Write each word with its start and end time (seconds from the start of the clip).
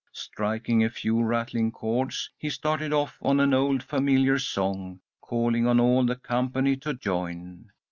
Striking 0.13 0.83
a 0.83 0.89
few 0.89 1.21
rattling 1.21 1.71
chords, 1.71 2.31
he 2.35 2.49
started 2.49 2.91
off 2.91 3.19
on 3.21 3.39
an 3.39 3.53
old 3.53 3.83
familiar 3.83 4.39
song, 4.39 4.99
calling 5.21 5.67
on 5.67 5.79
all 5.79 6.03
the 6.03 6.15
company 6.15 6.75
to 6.77 6.95
join. 6.95 7.69